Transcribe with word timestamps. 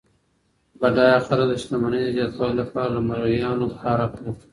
بډایه 0.79 1.17
خلګ 1.27 1.45
د 1.49 1.53
شتمنۍ 1.61 2.01
د 2.05 2.09
زیاتوالي 2.15 2.55
لپاره 2.61 2.89
له 2.95 3.01
مریانو 3.07 3.67
کار 3.81 3.97
اخلي. 4.07 4.31